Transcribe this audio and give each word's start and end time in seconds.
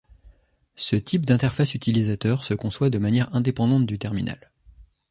Ce 0.77 0.95
type 0.95 1.27
d'interface 1.27 1.75
utilisateur 1.75 2.43
se 2.43 2.55
conçoit 2.55 2.89
de 2.89 2.97
manière 2.97 3.35
indépendante 3.35 3.85
du 3.85 3.99
terminal. 3.99 4.51